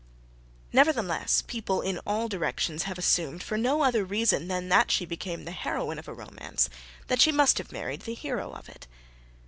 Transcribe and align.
Nevertheless, 0.73 1.43
people 1.45 1.81
in 1.81 1.99
all 2.07 2.27
directions 2.27 2.85
have 2.89 2.97
assumed, 2.97 3.43
for 3.43 3.55
no 3.55 3.83
other 3.83 4.03
reason 4.03 4.47
than 4.47 4.67
that 4.69 4.89
she 4.89 5.05
became 5.05 5.45
the 5.45 5.51
heroine 5.51 5.99
of 5.99 6.07
a 6.07 6.13
romance, 6.15 6.71
that 7.05 7.21
she 7.21 7.31
must 7.31 7.59
have 7.59 7.71
married 7.71 8.01
the 8.01 8.15
hero 8.15 8.51
of 8.51 8.67
it. 8.67 8.87